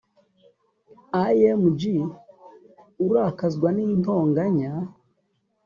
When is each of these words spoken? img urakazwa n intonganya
img 1.31 1.81
urakazwa 3.05 3.69
n 3.75 3.77
intonganya 3.87 4.71